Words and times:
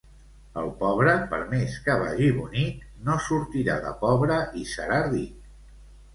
El 0.59 0.69
pobre, 0.77 1.11
per 1.33 1.41
més 1.51 1.75
que 1.87 1.97
vagi 2.05 2.31
bonic, 2.39 2.81
no 3.09 3.19
sortirà 3.27 3.77
de 3.85 3.93
pobre 4.01 4.41
i 4.65 4.69
serà 4.73 5.01
ric. 5.13 5.55